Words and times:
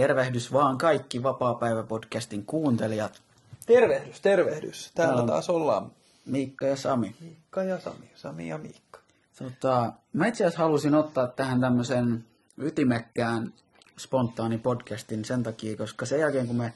Tervehdys 0.00 0.52
vaan 0.52 0.78
kaikki 0.78 1.22
Vapaa-päivä-podcastin 1.22 2.44
kuuntelijat. 2.46 3.22
Tervehdys, 3.66 4.20
tervehdys. 4.20 4.92
Täällä 4.94 5.08
Täällä 5.08 5.22
on- 5.22 5.28
taas 5.28 5.50
ollaan 5.50 5.92
Miikka 6.26 6.66
ja 6.66 6.76
Sami. 6.76 7.14
Miikka 7.20 7.62
ja 7.62 7.80
Sami. 7.80 8.10
Sami 8.14 8.48
ja 8.48 8.58
Miikka. 8.58 9.00
Tota, 9.38 9.92
mä 10.12 10.26
itse 10.26 10.44
asiassa 10.44 10.62
halusin 10.62 10.94
ottaa 10.94 11.26
tähän 11.26 11.60
tämmöisen 11.60 12.24
ytimekkään 12.58 13.52
spontaani 13.98 14.58
podcastin 14.58 15.24
sen 15.24 15.42
takia, 15.42 15.76
koska 15.76 16.06
sen 16.06 16.20
jälkeen 16.20 16.46
kun 16.46 16.56
me 16.56 16.72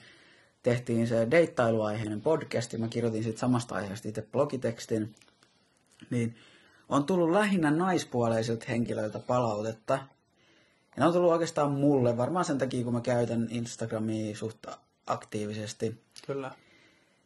tehtiin 0.63 1.07
se 1.07 1.29
deittailuaiheinen 1.31 2.21
podcast 2.21 2.73
ja 2.73 2.79
mä 2.79 2.89
kirjoitin 2.89 3.23
siitä 3.25 3.39
samasta 3.41 3.75
aiheesta 3.75 4.09
itse 4.09 4.23
blogitekstin, 4.33 5.15
niin 6.11 6.37
on 6.89 7.05
tullut 7.05 7.31
lähinnä 7.31 7.71
naispuoleisilta 7.71 8.67
henkilöiltä 8.69 9.19
palautetta. 9.19 9.99
Ja 10.97 11.01
ne 11.01 11.07
on 11.07 11.13
tullut 11.13 11.33
oikeastaan 11.33 11.71
mulle, 11.71 12.17
varmaan 12.17 12.45
sen 12.45 12.59
takia 12.59 12.85
kun 12.85 12.93
mä 12.93 13.01
käytän 13.01 13.49
Instagramia 13.51 14.37
suht 14.37 14.67
aktiivisesti. 15.07 16.01
Kyllä. 16.27 16.51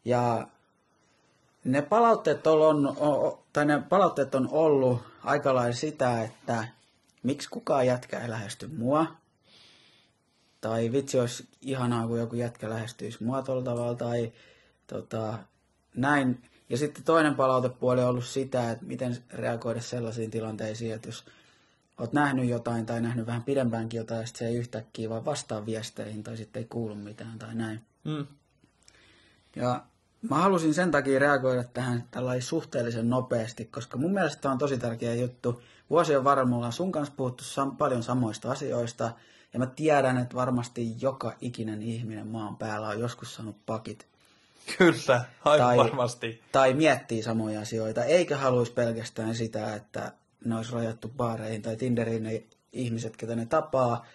Ja 0.05 0.49
ne 1.65 1.83
palautteet 1.83 2.47
on, 2.47 2.97
on, 2.99 3.39
tai 3.53 3.65
ne 3.65 3.83
palautteet 3.89 4.35
on 4.35 4.49
ollut 4.53 5.03
aika 5.25 5.55
lailla 5.55 5.77
sitä, 5.77 6.23
että 6.23 6.69
miksi 7.23 7.49
kukaan 7.51 7.87
jätkä 7.87 8.21
ei 8.21 8.31
lähesty 8.31 8.67
mua. 8.67 9.07
Tai 10.61 10.93
vitsi 10.93 11.21
olisi 11.21 11.49
ihanaa, 11.63 12.07
kun 12.07 12.19
joku 12.19 12.37
jätkä 12.37 12.71
lähestyisi 12.71 13.25
mua 13.25 13.43
tuolla 13.43 13.63
tavalla. 13.63 13.95
Tai 13.95 14.33
tota, 14.87 15.39
näin. 15.97 16.43
Ja 16.69 16.79
sitten 16.79 17.05
toinen 17.05 17.35
palautepuoli 17.35 18.03
on 18.03 18.09
ollut 18.09 18.25
sitä, 18.25 18.71
että 18.71 18.85
miten 18.85 19.17
reagoida 19.33 19.81
sellaisiin 19.81 20.31
tilanteisiin, 20.31 20.95
että 20.95 21.09
jos 21.09 21.25
oot 21.99 22.13
nähnyt 22.13 22.49
jotain 22.49 22.87
tai 22.87 23.01
nähnyt 23.01 23.27
vähän 23.27 23.43
pidempäänkin 23.43 23.99
jotain, 23.99 24.21
ja 24.21 24.27
sitten 24.27 24.39
se 24.39 24.47
ei 24.47 24.57
yhtäkkiä 24.57 25.11
vaan 25.11 25.25
vastaa 25.25 25.67
viesteihin 25.67 26.23
tai 26.23 26.37
sitten 26.37 26.61
ei 26.61 26.67
kuulu 26.71 26.95
mitään 26.95 27.39
tai 27.39 27.55
näin. 27.55 27.81
Mm. 28.05 28.27
Ja 29.57 29.83
mä 30.31 30.37
halusin 30.37 30.75
sen 30.75 30.91
takia 30.91 31.19
reagoida 31.19 31.65
tähän 31.65 32.05
tällainen 32.11 32.43
suhteellisen 32.43 33.11
nopeasti, 33.11 33.65
koska 33.65 33.99
mun 33.99 34.13
mielestä 34.13 34.43
tämä 34.43 34.53
on 34.53 34.59
tosi 34.59 34.79
tärkeä 34.79 35.15
juttu. 35.15 35.63
Vuosien 35.91 36.25
varrella 36.25 36.51
me 36.51 36.57
ollaan 36.57 36.73
sun 36.73 36.93
kanssa 36.93 37.15
puhuttu 37.17 37.45
sam- 37.45 37.77
paljon 37.77 38.03
samoista 38.03 38.51
asioista, 38.51 39.11
ja 39.53 39.59
mä 39.59 39.67
tiedän, 39.67 40.19
että 40.19 40.35
varmasti 40.35 40.97
joka 41.01 41.33
ikinen 41.41 41.83
ihminen 41.83 42.27
maan 42.27 42.57
päällä 42.57 42.89
on 42.89 43.01
joskus 43.01 43.35
saanut 43.35 43.57
pakit. 43.67 44.07
Kyllä, 44.79 45.25
aivan 45.45 45.69
Tai- 45.69 45.77
varmasti. 45.77 46.43
Tai 46.53 46.75
miettii 46.75 47.23
samoja 47.23 47.61
asioita, 47.61 48.05
eikä 48.05 48.37
haluaisi 48.37 48.73
pelkästään 48.73 49.35
sitä, 49.35 49.75
että 49.75 50.13
ne 50.45 50.57
olisi 50.57 50.73
rajattu 50.73 51.09
baareihin 51.09 51.63
tai 51.63 51.77
Tinderiin 51.77 52.23
ne 52.23 52.43
ihmiset, 52.73 53.17
ketä 53.17 53.37
ne 53.37 53.47
tapaa. 53.47 54.07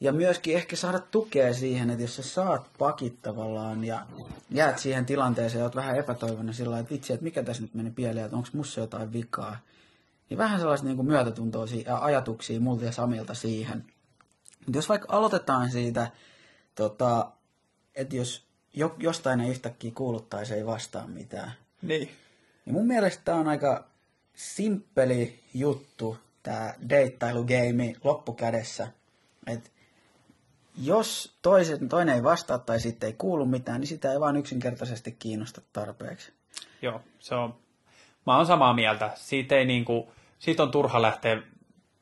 Ja 0.00 0.12
myöskin 0.12 0.56
ehkä 0.56 0.76
saada 0.76 0.98
tukea 0.98 1.54
siihen, 1.54 1.90
että 1.90 2.02
jos 2.02 2.16
sä 2.16 2.22
saat 2.22 2.70
pakit 2.78 3.22
tavallaan 3.22 3.84
ja 3.84 4.06
jäät 4.50 4.78
siihen 4.78 5.06
tilanteeseen 5.06 5.58
ja 5.58 5.64
oot 5.64 5.76
vähän 5.76 5.96
epätoivoinen 5.96 6.54
sillä 6.54 6.78
että 6.78 6.92
vitsi, 6.94 7.12
että 7.12 7.24
mikä 7.24 7.42
tässä 7.42 7.62
nyt 7.62 7.74
meni 7.74 7.90
pieleen, 7.90 8.24
että 8.24 8.36
onko 8.36 8.48
mussa 8.52 8.80
jotain 8.80 9.12
vikaa. 9.12 9.58
Niin 10.30 10.38
vähän 10.38 10.58
sellaista 10.60 10.86
niin 10.86 10.96
kuin 10.96 11.06
myötätuntoa 11.08 11.66
ja 11.86 11.98
ajatuksia 11.98 12.60
multa 12.60 12.84
ja 12.84 12.92
Samilta 12.92 13.34
siihen. 13.34 13.84
Mutta 14.66 14.78
jos 14.78 14.88
vaikka 14.88 15.16
aloitetaan 15.16 15.70
siitä, 15.70 16.10
tota, 16.74 17.30
että 17.94 18.16
jos 18.16 18.46
jo, 18.74 18.94
jostain 18.98 19.40
ei 19.40 19.50
yhtäkkiä 19.50 19.90
kuulu 19.94 20.20
tai 20.20 20.46
se 20.46 20.54
ei 20.54 20.66
vastaa 20.66 21.06
mitään, 21.06 21.52
Niin. 21.82 22.08
niin 22.64 22.74
mun 22.74 22.86
mielestä 22.86 23.22
tämä 23.24 23.38
on 23.38 23.48
aika 23.48 23.91
simppeli 24.34 25.40
juttu, 25.54 26.18
tämä 26.42 26.74
deittailugeimi 26.88 27.96
loppukädessä. 28.04 28.88
Et 29.46 29.72
jos 30.82 31.36
toiset, 31.42 31.80
toinen 31.88 32.14
ei 32.14 32.22
vastaa 32.22 32.58
tai 32.58 32.80
sitten 32.80 33.06
ei 33.06 33.14
kuulu 33.18 33.46
mitään, 33.46 33.80
niin 33.80 33.88
sitä 33.88 34.12
ei 34.12 34.20
vaan 34.20 34.36
yksinkertaisesti 34.36 35.12
kiinnosta 35.12 35.60
tarpeeksi. 35.72 36.32
Joo, 36.82 37.00
se 37.18 37.34
on. 37.34 37.54
Mä 38.26 38.36
oon 38.36 38.46
samaa 38.46 38.74
mieltä. 38.74 39.10
Siitä, 39.14 39.56
ei 39.56 39.64
niinku, 39.64 40.12
siitä 40.38 40.62
on 40.62 40.70
turha 40.70 41.02
lähteä 41.02 41.42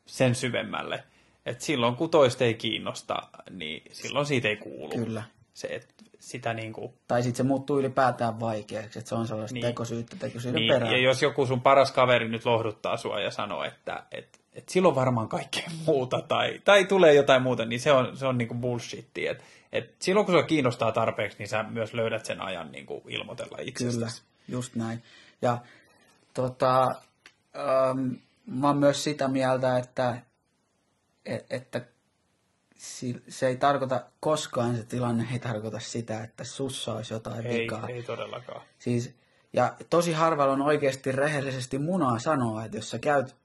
sen 0.06 0.34
syvemmälle. 0.34 1.04
Et 1.46 1.60
silloin 1.60 1.96
kun 1.96 2.10
toista 2.10 2.44
ei 2.44 2.54
kiinnosta, 2.54 3.28
niin 3.50 3.82
silloin 3.92 4.26
siitä 4.26 4.48
ei 4.48 4.56
kuulu. 4.56 4.94
Kyllä. 4.94 5.22
Se, 5.54 5.68
et 5.70 5.94
sitä 6.20 6.54
niinku, 6.54 6.94
Tai 7.08 7.22
sitten 7.22 7.36
se 7.36 7.42
muuttuu 7.42 7.78
ylipäätään 7.78 8.40
vaikeaksi, 8.40 8.98
että 8.98 9.08
se 9.08 9.14
on 9.14 9.26
sellaista 9.26 9.54
niin. 9.54 9.62
Niin. 9.62 9.72
tekosyyttä 9.72 10.16
tekosyyden 10.16 10.60
niin, 10.60 10.72
perään. 10.72 10.92
ja 10.92 10.98
jos 10.98 11.22
joku 11.22 11.46
sun 11.46 11.60
paras 11.60 11.92
kaveri 11.92 12.28
nyt 12.28 12.44
lohduttaa 12.44 12.96
sua 12.96 13.20
ja 13.20 13.30
sanoo, 13.30 13.64
että 13.64 14.02
et, 14.12 14.40
et 14.52 14.68
silloin 14.68 14.94
varmaan 14.94 15.28
kaikkea 15.28 15.70
muuta 15.86 16.22
tai, 16.28 16.60
tai 16.64 16.84
tulee 16.84 17.14
jotain 17.14 17.42
muuta, 17.42 17.64
niin 17.64 17.80
se 17.80 17.92
on, 17.92 18.16
se 18.16 18.26
on 18.26 18.38
niinku 18.38 18.54
bullshittia. 18.54 19.30
Et, 19.30 19.44
et 19.72 19.94
silloin 19.98 20.26
kun 20.26 20.34
sua 20.34 20.42
kiinnostaa 20.42 20.92
tarpeeksi, 20.92 21.38
niin 21.38 21.48
sä 21.48 21.62
myös 21.62 21.94
löydät 21.94 22.24
sen 22.24 22.40
ajan 22.40 22.72
niinku 22.72 23.02
ilmoitella 23.08 23.58
itsestäsi. 23.60 24.22
Kyllä, 24.22 24.56
just 24.58 24.74
näin. 24.74 25.02
Ja 25.42 25.58
tota, 26.34 26.82
ähm, 27.56 28.12
mä 28.46 28.66
oon 28.66 28.76
myös 28.76 29.04
sitä 29.04 29.28
mieltä, 29.28 29.78
että, 29.78 30.16
et, 31.26 31.46
että 31.50 31.80
se 33.28 33.46
ei 33.46 33.56
tarkoita 33.56 34.04
koskaan, 34.20 34.76
se 34.76 34.84
tilanne 34.84 35.26
ei 35.32 35.38
tarkoita 35.38 35.80
sitä, 35.80 36.24
että 36.24 36.44
sussa 36.44 36.92
olisi 36.94 37.14
jotain 37.14 37.46
Ei, 37.46 37.60
vikaa. 37.60 37.88
ei 37.88 38.02
todellakaan. 38.02 38.62
Siis, 38.78 39.14
ja 39.52 39.76
tosi 39.90 40.12
harvalla 40.12 40.52
on 40.52 40.62
oikeasti 40.62 41.12
rehellisesti 41.12 41.78
munaa 41.78 42.18
sanoa, 42.18 42.64
että 42.64 42.76
jos 42.76 42.90
sä 42.90 42.98
käyt, 42.98 43.36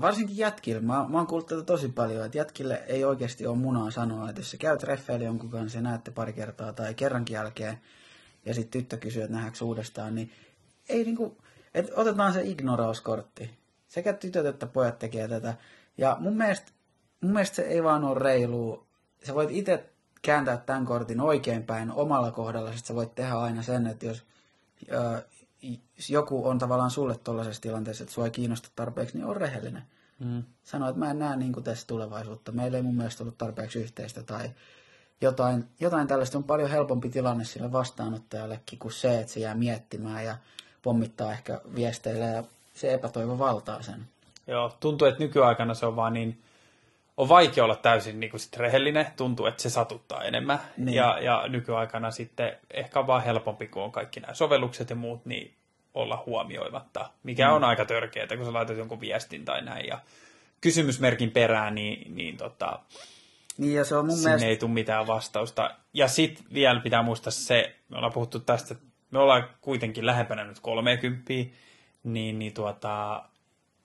varsinkin 0.00 0.36
jätkille, 0.36 0.80
mä, 0.80 1.06
mä 1.08 1.18
oon 1.18 1.26
kuullut 1.26 1.46
tätä 1.46 1.62
tosi 1.62 1.88
paljon, 1.88 2.26
että 2.26 2.38
jätkille 2.38 2.82
ei 2.86 3.04
oikeasti 3.04 3.46
ole 3.46 3.56
munaa 3.56 3.90
sanoa, 3.90 4.28
että 4.28 4.40
jos 4.40 4.50
sä 4.50 4.56
käyt 4.56 4.80
treffeillä 4.80 5.24
jonkun 5.24 5.50
kanssa 5.50 5.78
ja 5.78 5.82
näette 5.82 6.10
pari 6.10 6.32
kertaa 6.32 6.72
tai 6.72 6.94
kerrankin 6.94 7.34
jälkeen, 7.34 7.80
ja 8.44 8.54
sitten 8.54 8.80
tyttö 8.80 8.96
kysyy, 8.96 9.22
että 9.22 9.32
nähdäänkö 9.32 9.64
uudestaan, 9.64 10.14
niin 10.14 10.32
ei 10.88 11.04
niinku, 11.04 11.36
että 11.74 11.92
otetaan 11.96 12.32
se 12.32 12.42
ignorauskortti. 12.42 13.50
Sekä 13.88 14.12
tytöt 14.12 14.46
että 14.46 14.66
pojat 14.66 14.98
tekee 14.98 15.28
tätä. 15.28 15.54
Ja 15.98 16.16
mun 16.20 16.36
mielestä, 16.36 16.72
mun 17.24 17.32
mielestä 17.32 17.56
se 17.56 17.62
ei 17.62 17.82
vaan 17.82 18.04
ole 18.04 18.18
reilu. 18.18 18.86
Sä 19.22 19.34
voit 19.34 19.50
itse 19.50 19.84
kääntää 20.22 20.56
tämän 20.56 20.86
kortin 20.86 21.20
oikeinpäin 21.20 21.92
omalla 21.92 22.30
kohdalla, 22.30 22.72
sit 22.72 22.84
sä 22.84 22.94
voit 22.94 23.14
tehdä 23.14 23.34
aina 23.34 23.62
sen, 23.62 23.86
että 23.86 24.06
jos 24.06 24.22
ö, 24.92 25.22
joku 26.08 26.48
on 26.48 26.58
tavallaan 26.58 26.90
sulle 26.90 27.18
tuollaisessa 27.18 27.62
tilanteessa, 27.62 28.04
että 28.04 28.14
sua 28.14 28.24
ei 28.24 28.30
kiinnosta 28.30 28.68
tarpeeksi, 28.76 29.18
niin 29.18 29.26
on 29.26 29.36
rehellinen. 29.36 29.82
Mm. 30.18 30.42
Sano, 30.64 30.88
että 30.88 30.98
mä 30.98 31.10
en 31.10 31.18
näe 31.18 31.36
niin 31.36 31.52
kuin 31.52 31.64
tässä 31.64 31.86
tulevaisuutta. 31.86 32.52
Meillä 32.52 32.76
ei 32.76 32.82
mun 32.82 32.96
mielestä 32.96 33.24
ollut 33.24 33.38
tarpeeksi 33.38 33.78
yhteistä 33.78 34.22
tai 34.22 34.50
jotain, 35.20 35.64
jotain 35.80 36.06
tällaista 36.06 36.38
on 36.38 36.44
paljon 36.44 36.70
helpompi 36.70 37.08
tilanne 37.08 37.44
sille 37.44 37.72
vastaanottajallekin 37.72 38.78
kuin 38.78 38.92
se, 38.92 39.20
että 39.20 39.32
se 39.32 39.40
jää 39.40 39.54
miettimään 39.54 40.24
ja 40.24 40.36
pommittaa 40.82 41.32
ehkä 41.32 41.60
viesteillä 41.74 42.24
ja 42.24 42.44
se 42.74 42.94
epätoivo 42.94 43.38
valtaa 43.38 43.82
sen. 43.82 44.06
Joo, 44.46 44.76
tuntuu, 44.80 45.08
että 45.08 45.20
nykyaikana 45.20 45.74
se 45.74 45.86
on 45.86 45.96
vaan 45.96 46.12
niin, 46.12 46.42
on 47.16 47.28
vaikea 47.28 47.64
olla 47.64 47.76
täysin 47.76 48.20
niin 48.20 48.30
kuin 48.30 48.40
sit 48.40 48.56
rehellinen, 48.56 49.06
tuntuu, 49.16 49.46
että 49.46 49.62
se 49.62 49.70
satuttaa 49.70 50.22
enemmän. 50.24 50.58
Niin. 50.76 50.94
Ja, 50.94 51.18
ja 51.20 51.44
nykyaikana 51.48 52.10
sitten 52.10 52.56
ehkä 52.70 53.00
on 53.00 53.06
vaan 53.06 53.22
helpompi, 53.24 53.66
kun 53.66 53.82
on 53.82 53.92
kaikki 53.92 54.20
nämä 54.20 54.34
sovellukset 54.34 54.90
ja 54.90 54.96
muut, 54.96 55.26
niin 55.26 55.54
olla 55.94 56.22
huomioimatta, 56.26 57.10
mikä 57.22 57.48
Mm. 57.48 57.54
on 57.54 57.64
aika 57.64 57.84
törkeää, 57.84 58.26
kun 58.36 58.46
sä 58.46 58.52
laitat 58.52 58.76
jonkun 58.76 59.00
viestin 59.00 59.44
tai 59.44 59.62
näin 59.62 59.86
ja 59.86 59.98
kysymysmerkin 60.60 61.30
perään, 61.30 61.74
niin, 61.74 62.16
niin 62.16 62.36
tota, 62.36 62.78
Niin 63.58 63.74
ja 63.74 63.84
se 63.84 63.96
on 63.96 64.06
mun 64.06 64.16
sinne 64.16 64.28
mielestä... 64.28 64.46
ei 64.48 64.56
tule 64.56 64.70
mitään 64.70 65.06
vastausta. 65.06 65.70
Ja 65.92 66.08
sitten 66.08 66.44
vielä 66.54 66.80
pitää 66.80 67.02
muistaa 67.02 67.30
se, 67.30 67.76
me 67.88 67.96
ollaan 67.96 68.12
puhuttu 68.12 68.40
tästä, 68.40 68.74
me 69.10 69.18
ollaan 69.18 69.48
kuitenkin 69.60 70.06
lähempänä 70.06 70.44
nyt 70.44 70.60
30, 70.60 71.32
niin, 72.04 72.38
niin 72.38 72.54
tuota, 72.54 73.24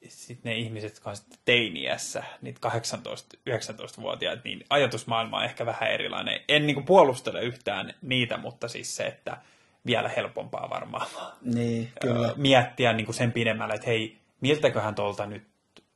sitten 0.08 0.52
ne 0.52 0.58
ihmiset, 0.58 0.94
jotka 0.94 1.10
on 1.10 1.16
sitten 1.16 1.40
teiniässä, 1.46 2.24
niitä 2.42 2.70
18-19-vuotiaat, 2.70 4.44
niin 4.44 4.66
ajatusmaailma 4.70 5.38
on 5.38 5.44
ehkä 5.44 5.66
vähän 5.66 5.92
erilainen. 5.92 6.40
En 6.48 6.68
niin 6.68 6.86
puolustele 6.86 7.42
yhtään 7.42 7.94
niitä, 8.02 8.38
mutta 8.38 8.68
siis 8.68 8.96
se, 8.96 9.04
että 9.04 9.38
vielä 9.86 10.10
helpompaa 10.10 10.70
varmaan 10.70 11.08
Niin, 11.42 11.92
kyllä, 12.02 12.34
miettiä 12.36 12.94
niin 12.94 13.06
kuin 13.06 13.16
sen 13.16 13.32
pidemmälle, 13.32 13.74
että 13.74 13.88
hei, 13.88 14.18
miltäköhän 14.42 14.96
tuolta 14.96 15.26
nyt 15.26 15.44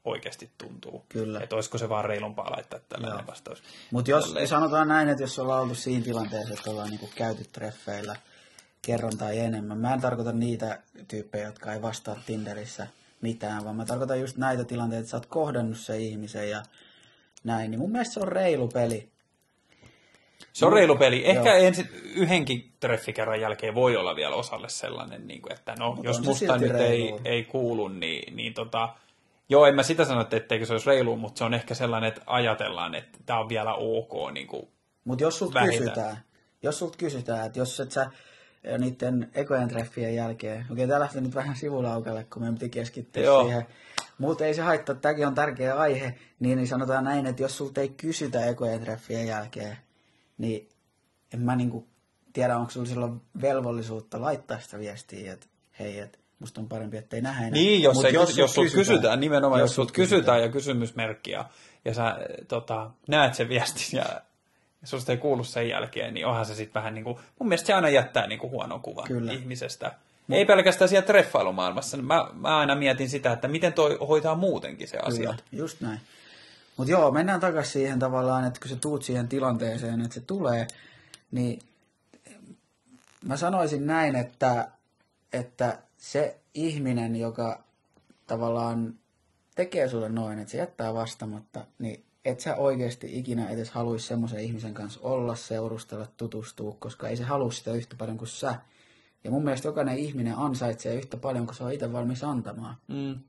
oikeasti 0.05 0.49
tuntuu. 0.57 1.05
Kyllä. 1.09 1.39
Että 1.43 1.55
olisiko 1.55 1.77
se 1.77 1.89
vaan 1.89 2.05
reilumpaa 2.05 2.51
laittaa 2.51 2.79
tällainen 2.89 3.19
Joo. 3.19 3.27
vastaus. 3.27 3.63
Mutta 3.91 4.11
jos 4.11 4.25
Tolleen. 4.25 4.47
sanotaan 4.47 4.87
näin, 4.87 5.09
että 5.09 5.23
jos 5.23 5.39
ollaan 5.39 5.61
oltu 5.61 5.75
siinä 5.75 6.03
tilanteessa, 6.03 6.53
että 6.53 6.71
ollaan 6.71 6.89
niinku 6.89 7.09
käyty 7.15 7.43
treffeillä 7.51 8.15
kerran 8.81 9.17
tai 9.17 9.39
enemmän. 9.39 9.77
Mä 9.77 9.93
en 9.93 10.01
tarkoita 10.01 10.31
niitä 10.31 10.79
tyyppejä, 11.07 11.45
jotka 11.45 11.73
ei 11.73 11.81
vastaa 11.81 12.15
Tinderissä 12.25 12.87
mitään, 13.23 13.63
vaan 13.63 13.75
mä 13.75 13.85
tarkoitan 13.85 14.19
just 14.19 14.37
näitä 14.37 14.63
tilanteita, 14.63 14.99
että 14.99 15.11
sä 15.11 15.17
oot 15.17 15.25
kohdannut 15.25 15.77
sen 15.77 15.99
ihmisen 15.99 16.49
ja 16.49 16.63
näin. 17.43 17.71
Niin 17.71 17.79
mun 17.79 17.91
mielestä 17.91 18.13
se 18.13 18.19
on 18.19 18.27
reilu 18.27 18.67
peli. 18.67 19.09
Se 20.53 20.65
on 20.65 20.73
reilu 20.73 20.95
peli. 20.95 21.29
Ehkä 21.29 21.49
Joo. 21.49 21.67
ensin 21.67 21.89
yhdenkin 22.15 22.71
treffikerran 22.79 23.41
jälkeen 23.41 23.75
voi 23.75 23.97
olla 23.97 24.15
vielä 24.15 24.35
osalle 24.35 24.69
sellainen, 24.69 25.27
niin 25.27 25.41
kuin, 25.41 25.53
että 25.53 25.75
no, 25.79 25.95
Mut 25.95 26.05
jos 26.05 26.21
musta 26.21 26.57
nyt 26.57 26.75
ei, 26.75 27.13
ei 27.25 27.43
kuulu, 27.43 27.87
niin, 27.87 28.35
niin 28.35 28.53
tota, 28.53 28.89
joo, 29.49 29.65
en 29.65 29.75
mä 29.75 29.83
sitä 29.83 30.05
sano, 30.05 30.21
että 30.21 30.37
etteikö 30.37 30.65
se 30.65 30.73
olisi 30.73 30.87
reilu, 30.87 31.15
mutta 31.15 31.37
se 31.37 31.43
on 31.43 31.53
ehkä 31.53 31.73
sellainen, 31.73 32.07
että 32.07 32.21
ajatellaan, 32.25 32.95
että 32.95 33.17
tämä 33.25 33.39
on 33.39 33.49
vielä 33.49 33.73
ok 33.73 34.31
niin 34.33 34.47
Mutta 35.03 35.23
jos 35.23 35.37
sulta 35.39 35.61
kysytään, 35.65 36.17
jos 36.63 36.79
sulta 36.79 36.97
kysytään, 36.97 37.45
että 37.45 37.59
jos 37.59 37.79
et 37.79 37.91
sä 37.91 38.11
niiden 38.77 39.31
ekojen 39.33 39.69
treffien 39.69 40.15
jälkeen, 40.15 40.65
okei 40.71 40.87
tää 40.87 40.99
lähti 40.99 41.21
nyt 41.21 41.35
vähän 41.35 41.55
sivulaukalle, 41.55 42.23
kun 42.23 42.41
me 42.41 42.51
piti 42.51 42.69
keskittyä 42.69 43.23
Joo. 43.23 43.43
siihen, 43.43 43.65
mutta 44.17 44.45
ei 44.45 44.53
se 44.53 44.61
haittaa, 44.61 44.95
tämäkin 44.95 45.27
on 45.27 45.35
tärkeä 45.35 45.75
aihe, 45.75 46.15
niin, 46.39 46.57
niin 46.57 46.67
sanotaan 46.67 47.03
näin, 47.03 47.25
että 47.25 47.41
jos 47.41 47.57
sulta 47.57 47.81
ei 47.81 47.89
kysytä 47.89 48.45
ekojen 48.45 48.81
treffien 48.81 49.27
jälkeen, 49.27 49.77
niin 50.37 50.69
en 51.33 51.39
mä 51.39 51.55
niinku 51.55 51.87
tiedä, 52.33 52.57
onko 52.57 52.71
sulla 52.71 52.85
silloin 52.85 53.21
velvollisuutta 53.41 54.21
laittaa 54.21 54.59
sitä 54.59 54.79
viestiä, 54.79 55.33
että 55.33 55.47
hei, 55.79 55.99
että 55.99 56.19
musta 56.39 56.61
on 56.61 56.69
parempi, 56.69 56.97
että 56.97 57.15
ei 57.15 57.21
nähdä 57.21 57.39
enää. 57.39 57.51
Niin, 57.51 57.83
jos, 57.83 57.95
Mut 57.95 58.05
ei, 58.05 58.13
jos, 58.13 58.37
jos 58.37 58.53
sulta 58.53 58.73
kysytään, 58.73 59.19
nimenomaan 59.19 59.61
jos, 59.61 59.69
jos 59.69 59.75
sut 59.75 59.87
sulta 59.87 59.93
kysytään 59.93 60.41
ja 60.41 60.49
kysymysmerkki 60.49 61.31
ja, 61.31 61.49
sä 61.93 62.17
tota, 62.47 62.91
näet 63.07 63.33
sen 63.33 63.49
viestin 63.49 63.97
ja 63.97 64.21
susta 64.83 65.11
ei 65.11 65.17
kuulu 65.17 65.43
sen 65.43 65.69
jälkeen, 65.69 66.13
niin 66.13 66.25
onhan 66.25 66.45
se 66.45 66.55
sitten 66.55 66.81
vähän 66.81 66.93
niin 66.93 67.03
kuin, 67.03 67.17
mun 67.39 67.49
mielestä 67.49 67.67
se 67.67 67.73
aina 67.73 67.89
jättää 67.89 68.27
niin 68.27 68.39
kuin 68.39 68.51
huonon 68.51 68.81
kuvan 68.81 69.07
Kyllä. 69.07 69.33
ihmisestä. 69.33 69.91
Ei 70.29 70.45
pelkästään 70.45 70.89
siellä 70.89 71.05
treffailumaailmassa. 71.05 71.97
Mä, 71.97 72.29
mä 72.33 72.57
aina 72.57 72.75
mietin 72.75 73.09
sitä, 73.09 73.31
että 73.31 73.47
miten 73.47 73.73
toi 73.73 73.97
hoitaa 74.07 74.35
muutenkin 74.35 74.87
se 74.87 74.97
asia. 74.97 75.29
Kyllä, 75.29 75.35
just 75.51 75.81
näin. 75.81 75.99
Mutta 76.77 76.91
joo, 76.91 77.11
mennään 77.11 77.39
takaisin 77.39 77.73
siihen 77.73 77.99
tavallaan, 77.99 78.45
että 78.45 78.59
kun 78.59 78.69
sä 78.69 78.75
tuut 78.75 79.03
siihen 79.03 79.27
tilanteeseen, 79.27 80.01
että 80.01 80.13
se 80.13 80.21
tulee, 80.21 80.67
niin 81.31 81.59
mä 83.25 83.37
sanoisin 83.37 83.87
näin, 83.87 84.15
että, 84.15 84.67
että 85.33 85.77
se 85.97 86.37
ihminen, 86.53 87.15
joka 87.15 87.63
tavallaan 88.27 88.93
tekee 89.55 89.89
sulle 89.89 90.09
noin, 90.09 90.39
että 90.39 90.51
se 90.51 90.57
jättää 90.57 90.93
vastamatta, 90.93 91.65
niin 91.79 92.03
et 92.25 92.39
sä 92.39 92.55
oikeasti 92.55 93.19
ikinä 93.19 93.49
edes 93.49 93.71
haluaisi 93.71 94.07
semmoisen 94.07 94.39
ihmisen 94.39 94.73
kanssa 94.73 94.99
olla, 95.03 95.35
seurustella, 95.35 96.07
tutustua, 96.17 96.75
koska 96.79 97.07
ei 97.07 97.17
se 97.17 97.23
halua 97.23 97.51
sitä 97.51 97.71
yhtä 97.71 97.95
paljon 97.95 98.17
kuin 98.17 98.27
sä. 98.27 98.55
Ja 99.23 99.31
mun 99.31 99.43
mielestä 99.43 99.67
jokainen 99.67 99.97
ihminen 99.97 100.37
ansaitsee 100.37 100.95
yhtä 100.95 101.17
paljon 101.17 101.45
kuin 101.45 101.55
se 101.55 101.63
on 101.63 101.73
itse 101.73 101.93
valmis 101.93 102.23
antamaan. 102.23 102.75
Mm. 102.87 103.19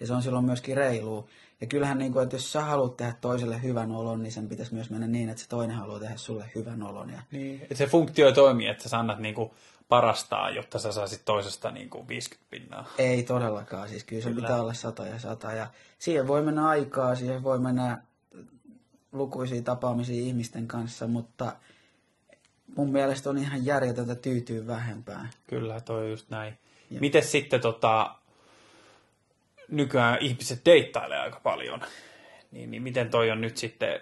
Ja 0.00 0.06
se 0.06 0.12
on 0.12 0.22
silloin 0.22 0.44
myöskin 0.44 0.76
reilua. 0.76 1.28
Ja 1.60 1.66
kyllähän, 1.66 1.98
niin 1.98 2.12
kuin, 2.12 2.22
että 2.22 2.36
jos 2.36 2.52
sä 2.52 2.60
haluat 2.60 2.96
tehdä 2.96 3.14
toiselle 3.20 3.62
hyvän 3.62 3.92
olon, 3.92 4.22
niin 4.22 4.32
sen 4.32 4.48
pitäisi 4.48 4.74
myös 4.74 4.90
mennä 4.90 5.06
niin, 5.06 5.28
että 5.28 5.42
se 5.42 5.48
toinen 5.48 5.76
haluaa 5.76 6.00
tehdä 6.00 6.16
sulle 6.16 6.50
hyvän 6.54 6.82
olon. 6.82 7.10
Ja 7.10 7.22
Niin. 7.30 7.66
Et 7.70 7.76
se 7.76 7.86
funktio 7.86 8.26
ei 8.26 8.32
toimi, 8.32 8.66
että 8.66 8.88
sä 8.88 8.98
annat 8.98 9.18
niinku 9.18 9.54
parastaa, 9.88 10.50
jotta 10.50 10.78
sä 10.78 10.92
saisit 10.92 11.24
toisesta 11.24 11.70
niinku 11.70 12.08
50 12.08 12.50
pinnaa. 12.50 12.86
ei 12.98 13.22
todellakaan. 13.22 13.88
Siis 13.88 14.04
kyllä 14.04 14.22
se 14.22 14.28
Kyllä. 14.28 14.42
pitää 14.42 14.60
olla 14.62 14.74
sata 14.74 15.06
ja 15.06 15.18
sata. 15.18 15.52
Ja 15.52 15.66
siihen 15.98 16.28
voi 16.28 16.42
mennä 16.42 16.68
aikaa, 16.68 17.14
siihen 17.14 17.42
voi 17.42 17.58
mennä 17.58 18.02
lukuisia 19.12 19.62
tapaamisia 19.62 20.22
ihmisten 20.22 20.68
kanssa, 20.68 21.06
mutta 21.06 21.56
mun 22.76 22.92
mielestä 22.92 23.30
on 23.30 23.38
ihan 23.38 23.66
järjetöntä 23.66 24.14
tyytyä 24.14 24.66
vähempään. 24.66 25.30
Kyllä, 25.46 25.80
toi 25.80 26.04
on 26.04 26.10
just 26.10 26.30
näin. 26.30 26.58
Jep. 26.90 27.00
Miten 27.00 27.24
sitten 27.24 27.60
tota, 27.60 28.14
nykyään 29.68 30.18
ihmiset 30.20 30.60
deittailee 30.64 31.18
aika 31.18 31.40
paljon, 31.40 31.80
niin, 32.50 32.70
niin 32.70 32.82
miten 32.82 33.10
toi 33.10 33.30
on 33.30 33.40
nyt 33.40 33.56
sitten, 33.56 34.00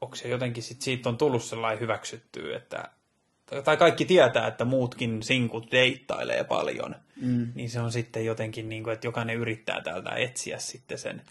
onko 0.00 0.16
se 0.16 0.28
jotenkin 0.28 0.62
sit 0.62 0.82
siitä 0.82 1.08
on 1.08 1.18
tullut 1.18 1.44
sellainen 1.44 1.80
hyväksytty, 1.80 2.54
että 2.54 2.90
tai 3.64 3.76
kaikki 3.76 4.04
tietää, 4.04 4.46
että 4.46 4.64
muutkin 4.64 5.22
sinkut 5.22 5.72
deittailee 5.72 6.44
paljon, 6.44 6.94
Mm. 7.20 7.52
niin 7.54 7.70
se 7.70 7.80
on 7.80 7.92
sitten 7.92 8.24
jotenkin 8.24 8.68
niin 8.68 8.84
kuin, 8.84 8.94
että 8.94 9.06
jokainen 9.06 9.36
yrittää 9.36 9.80
täältä 9.80 10.10
etsiä 10.10 10.58
sitten 10.58 10.98
sen. 10.98 11.22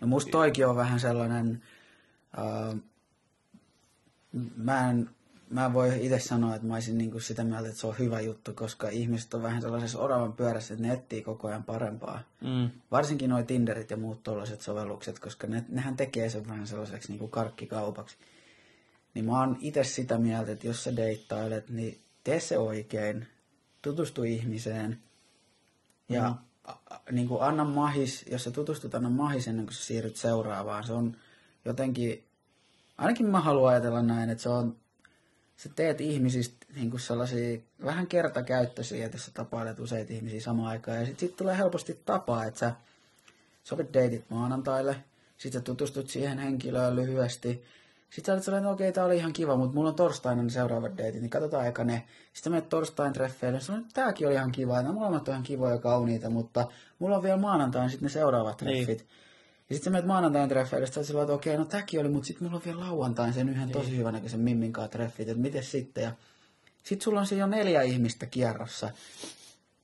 No 0.00 0.06
musta 0.06 0.30
toikin 0.30 0.66
on 0.66 0.76
vähän 0.76 1.00
sellainen, 1.00 1.62
mä, 4.56 4.90
en, 4.90 5.10
mä 5.50 5.66
en 5.66 5.72
voi 5.72 6.06
itse 6.06 6.18
sanoa, 6.18 6.54
että 6.54 6.66
mä 6.66 6.74
olisin 6.74 6.98
niinku 6.98 7.20
sitä 7.20 7.44
mieltä, 7.44 7.68
että 7.68 7.80
se 7.80 7.86
on 7.86 7.98
hyvä 7.98 8.20
juttu, 8.20 8.52
koska 8.52 8.88
ihmiset 8.88 9.34
on 9.34 9.42
vähän 9.42 9.62
sellaisessa 9.62 9.98
oravan 9.98 10.32
pyörässä, 10.32 10.74
että 10.74 10.86
ne 10.86 10.92
etsii 10.92 11.22
koko 11.22 11.48
ajan 11.48 11.64
parempaa. 11.64 12.20
Mm. 12.40 12.70
Varsinkin 12.90 13.30
nuo 13.30 13.42
Tinderit 13.42 13.90
ja 13.90 13.96
muut 13.96 14.22
tuollaiset 14.22 14.60
sovellukset, 14.60 15.18
koska 15.18 15.46
ne, 15.46 15.64
nehän 15.68 15.96
tekee 15.96 16.30
sen 16.30 16.48
vähän 16.48 16.66
sellaiseksi 16.66 17.08
niinku 17.08 17.28
karkkikaupaksi. 17.28 18.16
Niin 19.14 19.24
mä 19.24 19.40
oon 19.40 19.56
itse 19.60 19.84
sitä 19.84 20.18
mieltä, 20.18 20.52
että 20.52 20.66
jos 20.66 20.84
sä 20.84 20.96
deittailet, 20.96 21.68
niin 21.68 22.00
tee 22.24 22.40
se 22.40 22.58
oikein, 22.58 23.26
tutustu 23.82 24.22
ihmiseen 24.22 24.98
ja 26.08 26.28
Mm. 26.28 26.36
a, 26.64 26.72
a, 26.90 27.00
niin 27.12 27.28
kuin 27.28 27.42
anna 27.42 27.64
mahis, 27.64 28.24
jos 28.30 28.44
sä 28.44 28.50
tutustut, 28.50 28.94
anna 28.94 29.10
mahis 29.10 29.48
ennen 29.48 29.66
kuin 29.66 29.74
sä 29.74 29.84
siirryt 29.84 30.16
seuraavaan. 30.16 30.84
Se 30.84 30.92
on 30.92 31.16
jotenkin, 31.64 32.24
ainakin 32.98 33.26
mä 33.26 33.40
haluan 33.40 33.72
ajatella 33.72 34.02
näin, 34.02 34.30
että 34.30 34.42
se 34.42 34.48
on, 34.48 34.76
sä 35.56 35.68
teet 35.76 36.00
ihmisistä 36.00 36.66
niin 36.74 36.90
kuin 36.90 37.00
sellaisia 37.00 37.58
vähän 37.84 38.06
kertakäyttöisiä, 38.06 39.04
että 39.04 39.16
jos 39.16 39.26
sä 39.26 39.30
tapailet 39.34 39.80
useita 39.80 40.12
ihmisiä 40.12 40.40
samaan 40.40 40.68
aikaan. 40.68 40.98
Ja 40.98 41.06
sitten 41.06 41.28
sit 41.28 41.36
tulee 41.36 41.58
helposti 41.58 42.00
tapa, 42.04 42.44
että 42.44 42.60
sä 42.60 42.72
sovit 43.64 43.94
deitit 43.94 44.30
maanantaille, 44.30 44.96
sitten 45.38 45.60
sä 45.60 45.64
tutustut 45.64 46.10
siihen 46.10 46.38
henkilöön 46.38 46.96
lyhyesti. 46.96 47.64
Sitten 48.10 48.26
sä 48.26 48.32
olet 48.32 48.44
sellainen, 48.44 48.66
että 48.66 48.74
okei, 48.74 48.92
tää 48.92 49.04
oli 49.04 49.16
ihan 49.16 49.32
kiva, 49.32 49.56
mutta 49.56 49.74
mulla 49.74 49.88
on 49.88 49.94
torstaina 49.94 50.42
ne 50.42 50.50
seuraavat 50.50 50.96
deitit, 50.96 51.20
niin 51.20 51.30
katsotaan 51.30 51.66
eka 51.66 51.84
ne. 51.84 52.04
Sitten 52.32 52.52
menet 52.52 52.68
torstain 52.68 53.12
treffeille, 53.12 53.56
ja 53.58 53.64
sanoin, 53.64 53.82
että 53.82 53.94
tääkin 53.94 54.26
oli 54.26 54.34
ihan 54.34 54.52
kiva, 54.52 54.82
nämä 54.82 54.92
molemmat 54.94 55.28
on 55.28 55.32
ihan 55.32 55.42
kivoja 55.42 55.74
ja 55.74 55.80
kauniita, 55.80 56.30
mutta 56.30 56.66
mulla 56.98 57.16
on 57.16 57.22
vielä 57.22 57.36
maanantaina 57.36 57.88
sitten 57.88 58.06
ne 58.06 58.10
seuraavat 58.10 58.62
Niin. 58.62 59.06
Ja 59.70 59.76
sitten 59.76 59.84
sä 59.84 59.90
menet 59.90 60.06
maanantain 60.06 60.48
treffeille, 60.48 60.88
oot 60.96 61.06
sillä 61.06 61.22
että 61.22 61.32
okei, 61.32 61.56
no 61.56 61.64
tämäkin 61.64 62.00
oli, 62.00 62.08
mutta 62.08 62.26
sitten 62.26 62.44
mulla 62.44 62.56
on 62.56 62.62
vielä 62.64 62.80
lauantain 62.80 63.32
sen 63.32 63.48
yhden 63.48 63.70
tosi 63.70 63.96
hyvänäköisen 63.96 64.40
Mimmin 64.40 64.72
kanssa 64.72 64.92
treffit, 64.92 65.28
että 65.28 65.42
miten 65.42 65.64
sitten. 65.64 66.04
Ja 66.04 66.12
sitten 66.82 67.04
sulla 67.04 67.20
on 67.20 67.26
siinä 67.26 67.40
jo 67.40 67.46
neljä 67.46 67.82
ihmistä 67.82 68.26
kierrossa. 68.26 68.90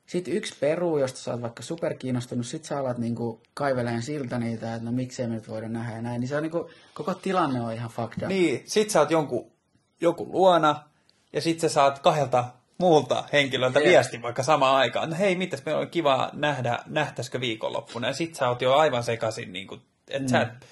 Sitten 0.06 0.34
yksi 0.34 0.54
peruu, 0.60 0.98
josta 0.98 1.18
sä 1.18 1.30
oot 1.30 1.42
vaikka 1.42 1.62
superkiinnostunut, 1.62 2.46
sit 2.46 2.64
sä 2.64 2.78
alat 2.78 2.98
niinku 2.98 3.42
kaiveleen 3.54 4.02
siltä 4.02 4.38
niitä, 4.38 4.74
että 4.74 4.84
no 4.84 4.92
miksei 4.92 5.26
me 5.26 5.34
nyt 5.34 5.48
voida 5.48 5.68
nähdä 5.68 5.96
ja 5.96 6.02
näin. 6.02 6.20
Niin 6.20 6.28
se 6.28 6.36
on 6.36 6.42
niinku, 6.42 6.70
koko 6.94 7.14
tilanne 7.14 7.60
on 7.60 7.72
ihan 7.72 7.90
fucked 7.90 8.22
up. 8.22 8.28
Niin, 8.28 8.62
sit 8.64 8.90
sä 8.90 9.00
oot 9.00 9.10
jonkun, 9.10 9.52
joku 10.00 10.32
luona, 10.32 10.88
ja 11.32 11.40
sit 11.40 11.60
sä 11.60 11.68
saat 11.68 11.98
kahdelta 11.98 12.44
muulta 12.78 13.25
henkilöltä 13.32 13.81
Jep. 13.81 13.88
viestin 13.88 14.23
vaikka 14.23 14.43
samaan 14.43 14.76
aikaan. 14.76 15.11
No 15.11 15.17
hei, 15.19 15.37
mitäs 15.37 15.64
meillä 15.64 15.81
on 15.81 15.90
kiva 15.90 16.31
nähdä, 16.32 16.78
nähtäisikö 16.87 17.40
viikonloppuna. 17.40 18.06
Ja 18.06 18.12
sit 18.12 18.34
sä 18.34 18.49
oot 18.49 18.62
jo 18.62 18.75
aivan 18.75 19.02
sekaisin, 19.02 19.52
niin 19.52 19.67
kuin, 19.67 19.81
että 20.08 20.23
mm. 20.23 20.28
sä, 20.28 20.43
et, 20.43 20.67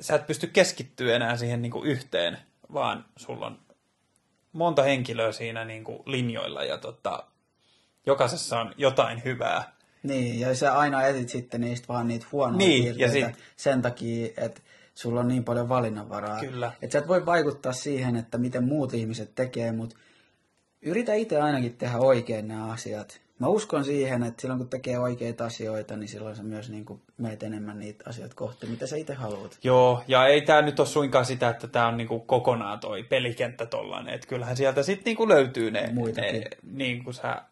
sä 0.00 0.14
et 0.14 0.26
pysty 0.26 0.46
keskittyä 0.46 1.16
enää 1.16 1.36
siihen 1.36 1.62
niin 1.62 1.72
kuin 1.72 1.86
yhteen, 1.90 2.38
vaan 2.72 3.04
sulla 3.16 3.46
on 3.46 3.58
monta 4.52 4.82
henkilöä 4.82 5.32
siinä 5.32 5.64
niin 5.64 5.84
kuin 5.84 6.02
linjoilla 6.06 6.64
ja 6.64 6.78
tota, 6.78 7.24
jokaisessa 8.06 8.60
on 8.60 8.74
jotain 8.76 9.24
hyvää. 9.24 9.76
Niin, 10.02 10.40
ja 10.40 10.54
sä 10.54 10.78
aina 10.78 11.02
etit 11.02 11.28
sitten 11.28 11.60
niistä 11.60 11.88
vaan 11.88 12.08
niitä 12.08 12.26
huonoja 12.32 12.58
Niin, 12.58 12.82
piirteitä 12.82 13.18
ja 13.18 13.28
sit- 13.28 13.36
sen 13.56 13.82
takia, 13.82 14.28
että 14.36 14.60
sulla 14.94 15.20
on 15.20 15.28
niin 15.28 15.44
paljon 15.44 15.68
valinnanvaraa. 15.68 16.40
Kyllä. 16.40 16.72
Että 16.82 16.92
sä 16.92 16.98
et 16.98 17.08
voi 17.08 17.26
vaikuttaa 17.26 17.72
siihen, 17.72 18.16
että 18.16 18.38
miten 18.38 18.64
muut 18.64 18.94
ihmiset 18.94 19.34
tekee, 19.34 19.72
mutta 19.72 19.96
yritä 20.86 21.14
itse 21.14 21.40
ainakin 21.40 21.76
tehdä 21.76 21.98
oikein 21.98 22.48
nämä 22.48 22.72
asiat. 22.72 23.20
Mä 23.38 23.46
uskon 23.48 23.84
siihen, 23.84 24.22
että 24.22 24.40
silloin 24.42 24.58
kun 24.58 24.68
tekee 24.68 24.98
oikeita 24.98 25.44
asioita, 25.44 25.96
niin 25.96 26.08
silloin 26.08 26.36
sä 26.36 26.42
myös 26.42 26.70
niin 26.70 26.84
kuin 26.84 27.02
meet 27.18 27.42
enemmän 27.42 27.78
niitä 27.78 28.04
asioita 28.08 28.34
kohti, 28.34 28.66
mitä 28.66 28.86
sä 28.86 28.96
itse 28.96 29.14
haluat. 29.14 29.58
Joo, 29.64 30.02
ja 30.08 30.26
ei 30.26 30.40
tämä 30.42 30.62
nyt 30.62 30.80
ole 30.80 30.88
suinkaan 30.88 31.24
sitä, 31.24 31.48
että 31.48 31.66
tämä 31.68 31.86
on 31.88 31.96
niinku 31.96 32.18
kokonaan 32.20 32.80
toi 32.80 33.02
pelikenttä 33.02 33.66
tollanen. 33.66 34.14
Että 34.14 34.26
kyllähän 34.26 34.56
sieltä 34.56 34.82
sitten 34.82 35.04
niinku 35.04 35.28
löytyy 35.28 35.70
ne, 35.70 35.90
Muitakin. 35.92 36.34
ne 36.34 36.44
niin 36.72 37.04
kuin 37.04 37.14
sä, 37.14 37.42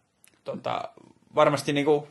tota, 0.45 0.88
varmasti 1.35 1.73
niinku, 1.73 2.09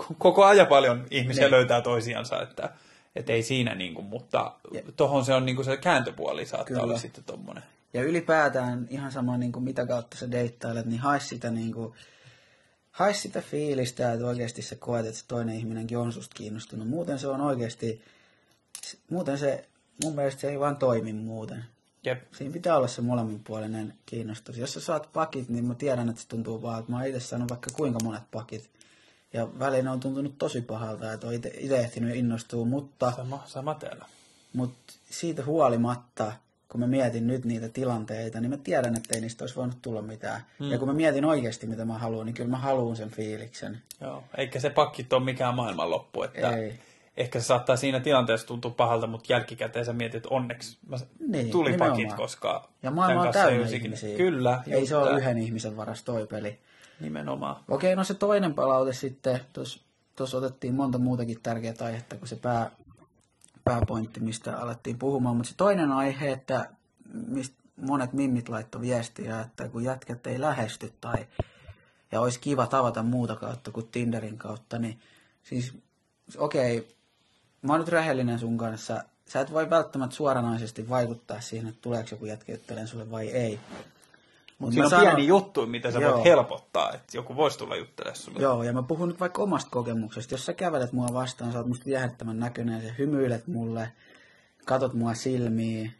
k- 0.00 0.18
koko 0.18 0.44
ajan 0.44 0.66
paljon 0.66 1.04
ihmisiä 1.10 1.44
Niin. 1.44 1.50
löytää 1.50 1.80
toisiansa, 1.80 2.42
että 2.42 2.70
et 3.16 3.30
ei 3.30 3.42
siinä, 3.42 3.74
niinku, 3.74 4.02
mutta 4.02 4.52
Ja- 4.72 4.82
tohon 4.96 5.24
se 5.24 5.34
on 5.34 5.46
niinku 5.46 5.64
se 5.64 5.76
kääntöpuoli 5.76 6.46
saattaa 6.46 6.66
Kyllä. 6.66 6.82
olla 6.82 6.98
sitten 6.98 7.24
tommonen. 7.24 7.62
Ja 7.92 8.02
ylipäätään 8.02 8.86
ihan 8.90 9.12
sama, 9.12 9.36
niin 9.36 9.52
kuin 9.52 9.62
mitä 9.64 9.86
kautta 9.86 10.16
sä 10.16 10.30
deittailet, 10.30 10.86
niin 10.86 11.00
hae 11.00 11.20
sitä, 11.20 11.50
niin 11.50 11.72
kuin, 11.72 11.92
hae 12.90 13.14
sitä 13.14 13.40
fiilistä, 13.40 14.12
että 14.12 14.26
oikeasti 14.26 14.62
sä 14.62 14.76
koet, 14.76 15.06
että 15.06 15.18
se 15.18 15.26
toinen 15.26 15.56
ihminenkin 15.56 15.98
on 15.98 16.12
susta 16.12 16.34
kiinnostunut. 16.34 16.88
Muuten 16.88 17.18
se 17.18 17.28
on 17.28 17.40
oikeasti, 17.40 18.02
muuten 19.10 19.38
se, 19.38 19.68
mun 20.04 20.14
mielestä 20.14 20.40
se 20.40 20.48
ei 20.50 20.60
vaan 20.60 20.76
toimi 20.76 21.12
muuten. 21.12 21.64
Jep. 22.04 22.22
Siinä 22.32 22.52
pitää 22.52 22.76
olla 22.76 22.88
se 22.88 23.00
molemminpuolinen 23.02 23.94
kiinnostus. 24.06 24.58
Jos 24.58 24.72
sä 24.72 24.80
saat 24.80 25.12
pakit, 25.12 25.48
niin 25.48 25.64
mä 25.64 25.74
tiedän, 25.74 26.08
että 26.08 26.22
se 26.22 26.28
tuntuu 26.28 26.62
vaan, 26.62 26.80
että 26.80 26.92
mä 26.92 26.98
oon 26.98 27.06
itse 27.06 27.20
saanut 27.20 27.50
vaikka 27.50 27.70
kuinka 27.76 27.98
monet 28.04 28.22
pakit. 28.30 28.70
Ja 29.32 29.58
väliin 29.58 29.88
on 29.88 30.00
tuntunut 30.00 30.38
tosi 30.38 30.60
pahalta, 30.60 31.12
että 31.12 31.26
on 31.26 31.34
itse 31.34 31.78
ehtinyt 31.78 32.16
innostua, 32.16 32.64
mutta 32.64 33.12
Sama, 33.16 33.42
sama 33.46 33.74
täällä. 33.74 34.04
mutta 34.52 34.92
siitä 35.10 35.44
huolimatta, 35.44 36.32
kun 36.70 36.80
mä 36.80 36.86
mietin 36.86 37.26
nyt 37.26 37.44
niitä 37.44 37.68
tilanteita, 37.68 38.40
niin 38.40 38.50
mä 38.50 38.56
tiedän, 38.56 38.96
että 38.96 39.14
ei 39.14 39.20
niistä 39.20 39.42
olisi 39.42 39.56
voinut 39.56 39.82
tulla 39.82 40.02
mitään. 40.02 40.40
Mm. 40.58 40.70
Ja 40.70 40.78
kun 40.78 40.88
mä 40.88 40.94
mietin 40.94 41.24
oikeasti, 41.24 41.66
mitä 41.66 41.84
mä 41.84 41.98
haluan, 41.98 42.26
niin 42.26 42.34
kyllä 42.34 42.50
mä 42.50 42.58
haluan 42.58 42.96
sen 42.96 43.10
fiiliksen. 43.10 43.78
Joo, 44.00 44.24
eikä 44.36 44.60
se 44.60 44.70
pakkit 44.70 45.12
ole 45.12 45.24
mikään 45.24 45.54
maailmanloppu, 45.54 46.22
että 46.22 46.56
Ei. 46.56 46.78
ehkä 47.16 47.40
se 47.40 47.46
saattaa 47.46 47.76
siinä 47.76 48.00
tilanteessa 48.00 48.46
tuntua 48.46 48.70
pahalta, 48.70 49.06
mutta 49.06 49.32
jälkikäteen 49.32 49.84
sä 49.84 49.92
mietit, 49.92 50.14
että 50.14 50.28
onneksi 50.34 50.78
mä 50.88 50.96
Niin, 51.28 51.50
tuli 51.50 51.72
pakit, 51.72 51.96
nimenomaan. 51.96 52.16
koska 52.16 52.68
Ja 52.82 52.90
maailma 52.90 53.22
on 53.22 53.32
täynnä 53.32 53.68
ihmisiä. 53.68 54.16
Kyllä, 54.16 54.62
Ei 54.70 54.86
se 54.86 54.96
ole 54.96 55.10
yhden 55.18 55.38
ihmisen 55.38 55.76
varas 55.76 56.02
toi 56.02 56.26
peli. 56.26 56.58
Nimenomaan. 57.00 57.56
Okei, 57.68 57.96
no 57.96 58.04
se 58.04 58.14
toinen 58.14 58.54
palaute 58.54 58.92
sitten, 58.92 59.40
tuossa 60.16 60.38
otettiin 60.38 60.74
monta 60.74 60.98
muutakin 60.98 61.38
tärkeää 61.42 61.74
aihetta 61.80 62.16
kuin 62.16 62.28
se 62.28 62.36
pää, 62.36 62.70
pääpointti, 63.64 64.20
mistä 64.20 64.58
alettiin 64.58 64.98
puhumaan, 64.98 65.36
mutta 65.36 65.50
se 65.50 65.56
toinen 65.56 65.92
aihe, 65.92 66.32
että 66.32 66.70
mistä 67.12 67.60
monet 67.76 68.12
mimmit 68.12 68.48
laittoi 68.48 68.80
viestiä, 68.80 69.40
että 69.40 69.68
kun 69.68 69.84
jätkät 69.84 70.26
ei 70.26 70.40
lähesty 70.40 70.92
tai 71.00 71.26
ja 72.12 72.20
olisi 72.20 72.40
kiva 72.40 72.66
tavata 72.66 73.02
muuta 73.02 73.36
kautta 73.36 73.70
kuin 73.70 73.88
Tinderin 73.92 74.38
kautta, 74.38 74.78
niin 74.78 75.00
siis 75.42 75.74
okei, 76.36 76.96
mä 77.62 77.72
oon 77.72 77.80
nyt 77.80 77.88
rehellinen 77.88 78.38
sun 78.38 78.58
kanssa, 78.58 79.04
sä 79.26 79.40
et 79.40 79.52
voi 79.52 79.70
välttämättä 79.70 80.16
suoranaisesti 80.16 80.88
vaikuttaa 80.88 81.40
siihen, 81.40 81.68
että 81.68 81.80
tuleeko 81.82 82.08
joku 82.10 82.24
jätkä 82.26 82.52
sulle 82.86 83.10
vai 83.10 83.28
ei. 83.28 83.60
Mut 84.60 84.72
Siinä 84.72 84.84
on 84.84 84.90
sanon- 84.90 85.06
pieni 85.06 85.26
juttu, 85.26 85.66
mitä 85.66 85.90
sä 85.90 85.98
Joo. 85.98 86.12
voit 86.12 86.24
helpottaa, 86.24 86.92
että 86.92 87.16
joku 87.16 87.36
voisi 87.36 87.58
tulla 87.58 87.76
juttelemaan 87.76 88.16
sulle. 88.16 88.38
Joo, 88.40 88.62
ja 88.62 88.72
mä 88.72 88.82
puhun 88.82 89.08
nyt 89.08 89.20
vaikka 89.20 89.42
omasta 89.42 89.70
kokemuksesta. 89.70 90.34
Jos 90.34 90.46
sä 90.46 90.52
kävelet 90.52 90.92
mua 90.92 91.08
vastaan, 91.12 91.52
sä 91.52 91.58
oot 91.58 91.66
musta 91.66 91.86
viehättävän 91.86 92.38
näköinen, 92.38 92.82
sä 92.82 92.94
hymyilet 92.98 93.46
mulle, 93.46 93.92
katot 94.64 94.94
mua 94.94 95.14
silmiin, 95.14 95.92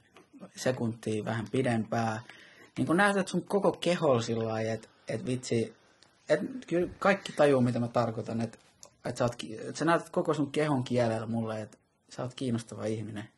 sekuntia 0.56 1.24
vähän 1.24 1.46
pidempää. 1.52 2.22
Niin 2.78 2.86
kun 2.86 2.96
näytät 2.96 3.28
sun 3.28 3.42
koko 3.42 3.72
keholla 3.72 4.22
sillä 4.22 4.48
lailla, 4.48 4.72
että 4.72 4.88
et 5.08 5.26
vitsi, 5.26 5.74
et 6.28 6.40
kyllä 6.66 6.88
kaikki 6.98 7.32
tajuu, 7.32 7.60
mitä 7.60 7.80
mä 7.80 7.88
tarkoitan, 7.88 8.40
että 8.40 8.58
et 9.04 9.16
sä, 9.16 9.24
oot, 9.24 9.36
et 9.68 9.76
sä 9.76 9.84
näytät 9.84 10.10
koko 10.10 10.34
sun 10.34 10.52
kehon 10.52 10.84
kielellä 10.84 11.26
mulle, 11.26 11.60
että 11.62 11.78
sä 12.10 12.22
oot 12.22 12.34
kiinnostava 12.34 12.84
ihminen. 12.84 13.28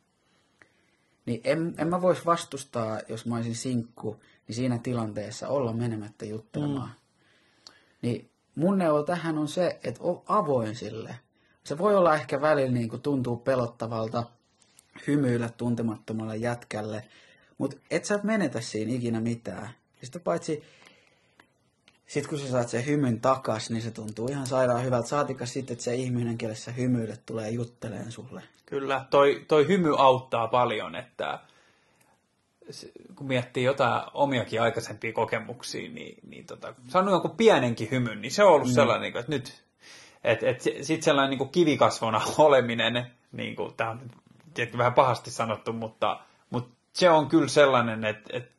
Niin 1.26 1.40
en, 1.44 1.74
en 1.78 1.88
mä 1.88 2.02
vois 2.02 2.26
vastustaa, 2.26 3.00
jos 3.08 3.26
mä 3.26 3.36
olisin 3.36 3.54
sinkku, 3.54 4.20
niin 4.48 4.56
siinä 4.56 4.78
tilanteessa 4.78 5.48
olla 5.48 5.72
menemättä 5.72 6.24
juttelemaan. 6.24 6.88
Mm. 6.88 7.74
Niin 8.02 8.30
mun 8.54 8.78
neuvo 8.78 9.02
tähän 9.02 9.38
on 9.38 9.48
se, 9.48 9.80
että 9.84 10.02
on 10.02 10.22
avoin 10.26 10.76
sille. 10.76 11.16
Se 11.64 11.78
voi 11.78 11.94
olla 11.96 12.14
ehkä 12.14 12.40
välillä 12.40 12.72
niin 12.72 12.88
kuin 12.88 13.02
tuntuu 13.02 13.36
pelottavalta 13.36 14.24
hymyillä 15.06 15.48
tuntemattomalle 15.48 16.36
jätkälle, 16.36 17.04
mutta 17.58 17.76
et 17.90 18.04
sä 18.04 18.20
menetä 18.22 18.60
siinä 18.60 18.92
ikinä 18.92 19.20
mitään. 19.20 19.70
Ja 20.00 20.06
sitä 20.06 20.20
paitsi, 20.20 20.62
sit 22.12 22.26
kun 22.26 22.38
sä 22.38 22.50
saat 22.50 22.68
sen 22.68 22.86
hymyn 22.86 23.20
takas, 23.20 23.70
niin 23.70 23.82
se 23.82 23.90
tuntuu 23.90 24.28
ihan 24.28 24.46
sairaan 24.46 24.84
hyvältä. 24.84 25.08
Saatika 25.08 25.46
sitten, 25.46 25.72
että 25.72 25.84
se 25.84 25.94
ihminen, 25.94 26.38
kelle 26.38 26.54
sä 26.54 26.72
hymyilet, 26.72 27.26
tulee 27.26 27.50
jutteleen 27.50 28.12
sulle. 28.12 28.42
Kyllä, 28.66 29.04
toi, 29.10 29.44
toi 29.48 29.68
hymy 29.68 29.94
auttaa 29.98 30.48
paljon, 30.48 30.94
että 30.94 31.38
kun 33.14 33.26
miettii 33.26 33.64
jotain 33.64 34.02
omiakin 34.14 34.62
aikaisempia 34.62 35.12
kokemuksia, 35.12 35.90
niin, 35.90 36.18
niin 36.28 36.46
tota, 36.46 36.74
saanut 36.88 37.12
jonkun 37.12 37.36
pienenkin 37.36 37.88
hymyn, 37.90 38.20
niin 38.20 38.32
se 38.32 38.44
on 38.44 38.52
ollut 38.52 38.68
mm. 38.68 38.74
sellainen, 38.74 39.12
niin 39.12 39.20
että 39.20 39.32
nyt, 39.32 39.62
että 40.24 40.46
et, 40.48 40.62
sitten 40.62 41.02
sellainen 41.02 41.30
niin 41.30 41.38
kuin 41.38 41.50
kivikasvona 41.50 42.20
oleminen, 42.38 43.06
niin 43.32 43.56
kuin, 43.56 43.74
tämä 43.74 43.90
on 43.90 44.00
nyt 44.58 44.78
vähän 44.78 44.94
pahasti 44.94 45.30
sanottu, 45.30 45.72
mutta, 45.72 46.20
mutta 46.50 46.74
se 46.92 47.10
on 47.10 47.28
kyllä 47.28 47.48
sellainen, 47.48 48.04
että, 48.04 48.36
että 48.36 48.52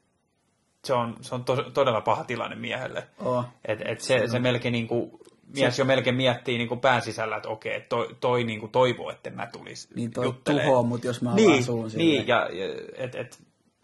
se 0.84 0.94
on, 0.94 1.18
se 1.22 1.36
on 1.36 1.46
to, 1.46 1.56
todella 1.56 2.02
paha 2.02 2.24
tilanne 2.24 2.56
miehelle. 2.56 3.08
Oh. 3.20 3.46
Et, 3.66 3.80
et 3.86 4.02
se, 4.02 4.28
se 4.28 4.40
melkein 4.40 4.72
niin 4.72 4.88
kuin, 4.88 5.12
mies 5.54 5.80
jo 5.80 5.86
melkein 5.86 6.16
miettii 6.16 6.58
niin 6.58 6.68
kuin 6.68 6.80
pään 6.80 7.02
sisällä, 7.02 7.38
että 7.38 7.50
okei, 7.50 7.82
toi, 7.82 8.16
toi 8.20 8.44
niin 8.44 8.60
kuin 8.60 8.72
toivoo, 8.72 9.12
että 9.12 9.30
mä 9.30 9.48
tulis 9.48 9.90
Niin 9.96 10.12
toi 10.12 10.34
tuhoaa 10.44 10.84
mut, 10.84 11.04
jos 11.04 11.22
mä 11.22 11.34
niin, 11.34 11.64
suun. 11.64 11.92
Niin, 11.96 12.28
ja, 12.28 12.50
ja 12.52 12.66
et, 12.98 13.16
et, 13.16 13.40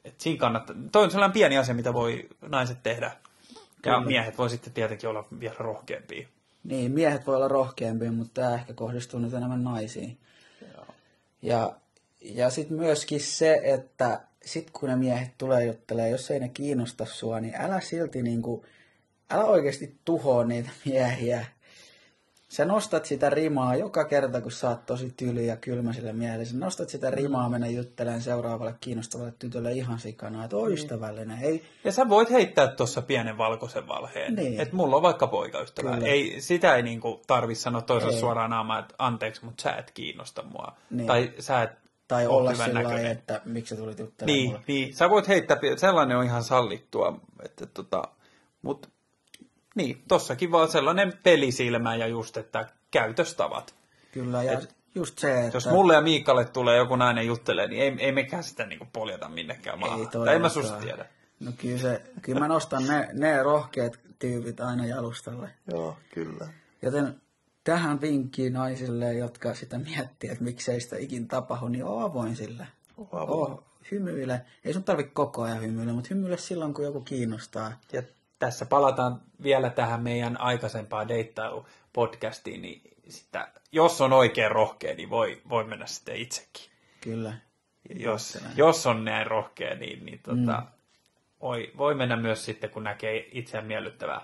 et 0.06 0.16
siinä 0.18 0.40
kannattaa, 0.40 0.76
toi 0.92 1.04
on 1.04 1.12
sellainen 1.12 1.34
pieni 1.34 1.58
asia, 1.58 1.76
mitä 1.76 1.94
voi 1.94 2.30
naiset 2.42 2.84
tehdä. 2.84 3.12
Ja 3.86 3.94
Kyllä. 3.94 4.06
miehet 4.06 4.38
voi 4.38 4.50
sitten 4.50 4.74
tietenkin 4.74 5.10
olla 5.10 5.26
vielä 5.40 5.56
rohkeampia. 5.60 6.28
Niin, 6.64 6.92
miehet 6.92 7.28
voi 7.28 7.36
olla 7.36 7.48
rohkeampia, 7.48 8.12
mutta 8.12 8.42
tämä 8.42 8.56
ehkä 8.56 8.74
kohdistuu 8.74 9.20
nyt 9.20 9.34
enemmän 9.34 9.64
naisiin. 9.64 10.18
Ja, 11.42 11.76
ja 12.22 12.50
sitten 12.50 12.78
myöskin 12.78 13.20
se, 13.20 13.60
että 13.64 14.22
sit 14.46 14.72
kun 14.72 14.90
ne 14.90 14.96
miehet 14.96 15.38
tulee 15.38 15.66
juttelemaan, 15.66 16.12
jos 16.12 16.32
ei 16.32 16.40
ne 16.40 16.50
kiinnosta 16.50 17.06
sua, 17.06 17.40
niin 17.40 17.56
älä 17.56 17.80
silti 17.80 18.24
niinku, 18.24 18.66
älä 19.30 19.44
oikeasti 19.44 19.96
tuhoa 20.06 20.46
niitä 20.46 20.70
miehiä. 20.86 21.46
Sä 22.50 22.66
nostat 22.66 23.06
sitä 23.06 23.30
rimaa 23.30 23.76
joka 23.76 24.06
kerta, 24.06 24.42
kun 24.42 24.52
sä 24.52 24.70
oot 24.70 24.86
tosi 24.86 25.14
tyly 25.18 25.46
ja 25.46 25.58
kylmä 25.58 25.94
sille 25.94 26.14
miehelle. 26.14 26.46
Sä 26.46 26.58
nostat 26.58 26.90
sitä 26.90 27.12
rimaa, 27.12 27.50
mennä 27.50 27.68
juttelemaan 27.68 28.22
seuraavalle 28.22 28.76
kiinnostavalle 28.82 29.34
tytölle 29.40 29.72
ihan 29.72 30.00
sikana, 30.00 30.44
että 30.44 30.58
on 30.58 30.74
ystävällinen. 30.74 31.38
Ei, 31.42 31.64
Ja 31.84 31.92
sä 31.92 32.10
voit 32.10 32.30
heittää 32.30 32.68
tuossa 32.68 33.02
pienen 33.02 33.38
valkoisen 33.38 33.88
valheen. 33.88 34.36
Niin. 34.36 34.60
Että 34.60 34.76
mulla 34.76 34.96
on 34.96 35.02
vaikka 35.02 35.28
poikaystävä. 35.28 35.94
Kyllä. 35.94 36.08
Ei, 36.08 36.42
sitä 36.42 36.76
ei 36.76 36.84
niinku 36.84 37.22
tarvi 37.28 37.56
sanoa 37.56 37.82
toiselle 37.82 38.14
Ei. 38.14 38.20
suoraan 38.20 38.50
naamaan, 38.50 38.80
että 38.80 38.96
anteeksi, 38.98 39.46
mutta 39.46 39.64
sä 39.64 39.72
et 39.72 39.92
kiinnosta 39.92 40.44
mua. 40.44 40.78
Niin. 40.90 41.08
Tai 41.08 41.34
sä 41.40 41.62
et 41.62 41.72
tai 42.10 42.28
oo 42.28 42.38
olla 42.38 42.54
sillä 42.56 43.10
että 43.10 43.42
miksi 43.46 43.76
sä 43.76 43.82
tulit 43.82 44.00
juttelemaan 44.00 44.36
Niin, 44.38 44.50
mulle. 44.52 44.64
niin, 44.68 44.96
sä 44.96 45.10
voit 45.10 45.28
heittää, 45.28 45.58
sellainen 45.76 46.18
on 46.18 46.24
ihan 46.26 46.44
sallittua, 46.44 47.20
että 47.46 47.66
tota, 47.66 48.04
mut 48.62 48.90
niin, 49.76 50.04
tossakin 50.08 50.52
vaan 50.52 50.72
sellainen 50.72 51.14
pelisilmä 51.24 51.96
ja 51.96 52.08
just, 52.08 52.38
että 52.38 52.68
käytöstavat. 52.92 53.76
Kyllä, 54.12 54.44
ja 54.44 54.52
Et- 54.60 54.76
just 54.96 55.20
se, 55.20 55.40
että... 55.46 55.58
Jos 55.58 55.68
mulle 55.70 55.94
ja 55.94 56.02
Miikalle 56.02 56.46
tulee 56.46 56.78
joku 56.78 56.96
nainen 56.96 57.28
juttelee, 57.28 57.68
niin 57.68 57.82
ei, 57.82 57.96
ei 58.06 58.12
mekään 58.12 58.44
sitä 58.44 58.66
niinku 58.66 58.88
poljeta 58.94 59.30
minnekään 59.30 59.80
maahan. 59.80 60.00
Ei 60.00 60.06
tai 60.06 60.36
en 60.36 60.42
mä 60.42 60.50
susta 60.50 60.78
tiedä. 60.78 61.06
No 61.40 61.52
kyllä, 61.58 61.78
se, 61.78 62.02
kyllä 62.22 62.40
mä 62.40 62.48
nostan 62.48 62.88
ne, 62.88 63.10
ne 63.14 63.44
rohkeat 63.44 64.00
tyypit 64.20 64.60
aina 64.60 64.86
jalustalle. 64.86 65.50
Joo, 65.72 65.98
kyllä. 66.14 66.48
Joten 66.82 67.22
tähän 67.70 68.02
vinkkiin 68.02 68.54
naisille, 68.54 69.14
jotka 69.14 69.54
sitä 69.54 69.78
miettii, 69.78 70.30
että 70.30 70.44
miksei 70.44 70.82
sitä 70.82 70.98
ikin 70.98 71.28
tapahdu, 71.28 71.68
niin 71.68 71.84
oo 71.84 72.00
avoin 72.00 72.36
sille. 72.36 72.68
avoin. 73.12 73.52
Oo, 73.52 73.64
hymyile. 73.92 74.42
Ei 74.66 74.74
sun 74.74 74.84
tarvi 74.84 75.04
koko 75.04 75.42
ajan 75.42 75.62
hymyillä, 75.62 75.94
mutta 75.94 76.08
hymyile 76.12 76.38
silloin, 76.38 76.74
kun 76.74 76.86
joku 76.86 77.02
kiinnostaa. 77.02 77.74
Ja 77.94 78.04
tässä 78.40 78.66
palataan 78.66 79.22
vielä 79.44 79.70
tähän 79.70 80.02
meidän 80.02 80.42
aikaisempaan 80.42 81.08
deittailu-podcastiin, 81.10 82.62
niin 82.62 82.82
sitä, 83.10 83.48
jos 83.72 84.02
on 84.02 84.14
oikein 84.14 84.52
rohkea, 84.52 84.96
niin 84.96 85.10
voi, 85.10 85.42
voi 85.50 85.64
mennä 85.64 85.86
sitten 85.86 86.16
itsekin. 86.16 86.64
Kyllä. 87.02 87.34
jos, 87.90 88.38
jos 88.56 88.88
on 88.88 89.06
näin 89.06 89.28
rohkea, 89.28 89.76
niin, 89.76 90.06
niin 90.06 90.20
tota, 90.20 90.62
mm. 90.62 90.68
voi, 91.42 91.72
voi 91.78 91.96
mennä 91.96 92.16
myös 92.16 92.46
sitten, 92.46 92.70
kun 92.70 92.84
näkee 92.84 93.30
itseään 93.32 93.68
miellyttävää 93.68 94.22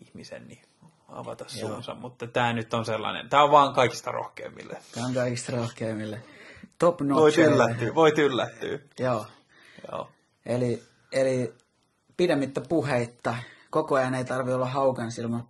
ihmisen, 0.00 0.48
niin 0.48 0.69
avata 1.12 1.44
Joo. 1.56 1.68
suunsa. 1.68 1.94
Mutta 1.94 2.26
tämä 2.26 2.52
nyt 2.52 2.74
on 2.74 2.84
sellainen, 2.84 3.28
tämä 3.28 3.42
on 3.42 3.50
vaan 3.50 3.74
kaikista 3.74 4.10
rohkeimmille. 4.10 4.76
Tämä 4.94 5.06
on 5.06 5.14
kaikista 5.14 5.52
rohkeimmille. 5.52 6.22
Top 6.78 7.00
notch. 7.00 7.20
Voit 7.20 7.38
yllättyä, 7.38 7.94
voit 7.94 8.18
yllättyä. 8.18 8.78
Joo. 8.98 9.26
Joo. 9.92 10.08
Eli, 10.46 10.82
eli 11.12 11.54
pidemmittä 12.16 12.60
puheitta. 12.60 13.36
Koko 13.70 13.94
ajan 13.94 14.14
ei 14.14 14.24
tarvi 14.24 14.52
olla 14.52 14.66
haukan 14.66 15.12
silmä 15.12 15.40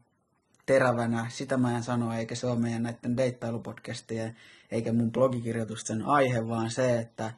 terävänä. 0.66 1.26
Sitä 1.28 1.56
mä 1.56 1.76
en 1.76 1.82
sano, 1.82 2.14
eikä 2.14 2.34
se 2.34 2.46
ole 2.46 2.58
meidän 2.58 2.82
näiden 2.82 3.16
deittailupodcastien 3.16 4.36
eikä 4.70 4.92
mun 4.92 5.12
blogikirjoitusten 5.12 6.02
aihe, 6.02 6.48
vaan 6.48 6.70
se, 6.70 6.98
että 6.98 7.32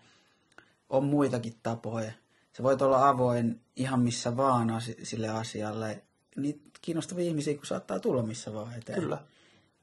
on 0.88 1.04
muitakin 1.04 1.54
tapoja. 1.62 2.12
Sä 2.56 2.62
voit 2.62 2.82
olla 2.82 3.08
avoin 3.08 3.60
ihan 3.76 4.00
missä 4.00 4.36
vaan 4.36 4.68
sille 5.02 5.28
asialle. 5.28 6.02
Niitä 6.36 6.60
kiinnostavia 6.82 7.24
ihmisiä, 7.24 7.54
kun 7.54 7.66
saattaa 7.66 8.00
tulla 8.00 8.22
missä 8.22 8.54
vaan 8.54 8.74
eteen. 8.74 9.00
Kyllä. 9.00 9.18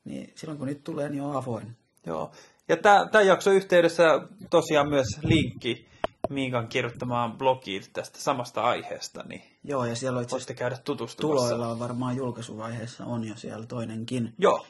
Niin 0.05 0.33
silloin 0.35 0.57
kun 0.57 0.67
niitä 0.67 0.81
tulee, 0.83 1.09
niin 1.09 1.21
on 1.21 1.35
avoin. 1.35 1.77
Joo. 2.05 2.31
Ja 2.67 2.77
tämän 2.77 3.27
jakson 3.27 3.53
yhteydessä 3.53 4.03
tosiaan 4.49 4.89
myös 4.89 5.07
linkki 5.23 5.89
Miikan 6.29 6.67
kirjoittamaan 6.67 7.37
blogiin 7.37 7.83
tästä 7.93 8.19
samasta 8.19 8.61
aiheesta, 8.61 9.23
niin 9.23 9.41
Joo, 9.63 9.85
ja 9.85 9.95
siellä 9.95 10.17
on 10.17 10.23
itse 10.23 10.53
käydä 10.53 10.77
tutustumassa. 10.83 11.45
tuloilla 11.45 11.67
on 11.67 11.79
varmaan 11.79 12.15
julkaisuvaiheessa 12.15 13.05
on 13.05 13.23
jo 13.23 13.35
siellä 13.35 13.65
toinenkin. 13.65 14.33
Joo. 14.37 14.65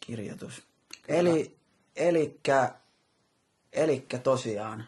kirjoitus. 0.00 0.62
Eli, 1.08 1.56
elikkä, 1.96 2.74
elikkä 3.72 4.18
tosiaan, 4.18 4.84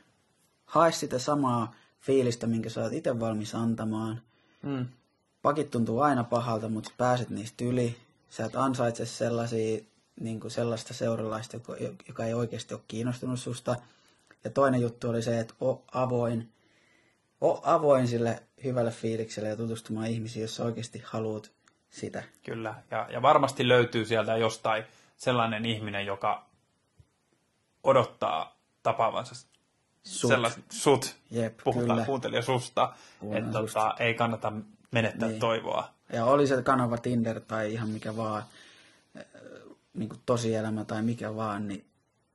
hae 0.64 0.92
sitä 0.92 1.18
samaa 1.18 1.74
fiilistä, 2.00 2.46
minkä 2.46 2.70
sä 2.70 2.82
oot 2.82 2.92
itse 2.92 3.20
valmis 3.20 3.54
antamaan. 3.54 4.22
Mm. 4.62 4.86
Pakit 5.44 5.70
tuntuu 5.70 6.00
aina 6.00 6.24
pahalta, 6.24 6.68
mutta 6.68 6.90
pääset 6.96 7.30
niistä 7.30 7.64
yli. 7.64 7.96
Sä 8.30 8.44
et 8.44 8.56
ansaitse 8.56 9.06
sellaisia, 9.06 9.80
niin 10.20 10.40
kuin 10.40 10.50
sellaista 10.50 10.94
seuralaista, 10.94 11.56
joka, 11.56 11.74
joka 12.08 12.24
ei 12.24 12.34
oikeasti 12.34 12.74
ole 12.74 12.82
kiinnostunut 12.88 13.40
susta. 13.40 13.76
Ja 14.44 14.50
toinen 14.50 14.80
juttu 14.80 15.10
oli 15.10 15.22
se, 15.22 15.40
että 15.40 15.54
o 15.60 15.84
avoin, 15.92 16.52
o 17.40 17.60
avoin 17.64 18.08
sille 18.08 18.42
hyvälle 18.64 18.90
fiilikselle 18.90 19.48
ja 19.48 19.56
tutustumaan 19.56 20.06
ihmisiin, 20.06 20.42
jos 20.42 20.60
oikeasti 20.60 21.02
haluat 21.06 21.50
sitä. 21.90 22.22
Kyllä, 22.42 22.74
ja, 22.90 23.06
ja 23.10 23.22
varmasti 23.22 23.68
löytyy 23.68 24.04
sieltä 24.04 24.36
jostain 24.36 24.84
sellainen 25.16 25.66
ihminen, 25.66 26.06
joka 26.06 26.46
odottaa 27.82 28.56
tapaavansa 28.82 29.46
Sut. 30.04 30.28
sellaiset 30.28 30.64
sut, 30.70 31.16
Jep, 31.30 31.58
puhutaan 31.64 31.88
kyllä. 31.88 32.06
kuuntelija 32.06 32.42
susta, 32.42 32.92
Puhutaan 33.20 33.44
että 33.44 33.58
tota, 33.58 33.94
ei 33.98 34.14
kannata 34.14 34.52
menettää 34.94 35.28
Niin. 35.28 35.40
toivoa. 35.40 35.88
Ja 36.12 36.24
oli 36.24 36.46
se 36.46 36.62
kanava 36.62 36.98
Tinder 36.98 37.40
tai 37.40 37.72
ihan 37.72 37.88
mikä 37.88 38.16
vaan, 38.16 38.42
niin 39.94 40.08
kuin 40.08 40.20
tosielämä 40.26 40.84
tai 40.84 41.02
mikä 41.02 41.36
vaan, 41.36 41.68
niin 41.68 41.84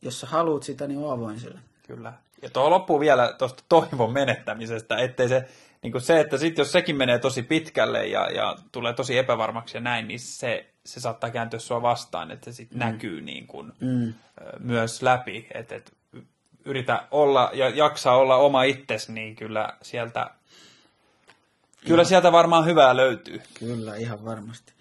jos 0.02 0.20
sä 0.20 0.28
haluat 0.28 0.64
sitä, 0.64 0.88
niin 0.88 1.00
oo 1.00 1.12
avoin 1.12 1.40
sille. 1.40 1.60
Kyllä. 1.88 2.14
Ja 2.42 2.50
tuohon 2.50 2.72
loppuu 2.72 3.00
vielä 3.00 3.34
tuosta 3.38 3.64
toivon 3.70 4.14
menettämisestä, 4.14 4.98
ettei 4.98 5.30
se, 5.30 5.46
niin 5.84 5.92
kuin 5.92 6.02
se, 6.02 6.20
että 6.20 6.38
sit 6.38 6.58
jos 6.58 6.72
sekin 6.72 6.96
menee 6.96 7.20
tosi 7.20 7.44
pitkälle 7.44 8.08
ja, 8.08 8.30
ja 8.32 8.56
tulee 8.72 8.94
tosi 8.94 9.18
epävarmaksi 9.18 9.78
ja 9.78 9.82
näin, 9.82 10.08
niin 10.08 10.20
se, 10.20 10.70
se 10.86 11.00
saattaa 11.00 11.30
kääntyä 11.30 11.60
sua 11.60 11.82
vastaan, 11.82 12.32
että 12.32 12.52
se 12.52 12.56
sitten 12.56 12.78
mm. 12.78 12.86
näkyy 12.86 13.22
niin 13.22 13.48
kuin, 13.48 13.72
Mm. 13.80 14.14
myös 14.60 15.02
läpi, 15.02 15.48
että 15.54 15.76
et, 15.76 15.94
yritä 16.66 17.08
olla 17.12 17.50
ja 17.54 17.70
jaksaa 17.70 18.18
olla 18.18 18.36
oma 18.36 18.64
itses, 18.64 19.10
niin 19.10 19.36
kyllä 19.36 19.74
sieltä, 19.82 20.30
kyllä 21.88 22.04
sieltä 22.04 22.32
varmaan 22.32 22.66
hyvää 22.66 22.96
löytyy. 22.96 23.42
Kyllä, 23.60 23.96
ihan 23.96 24.26
varmasti. 24.26 24.74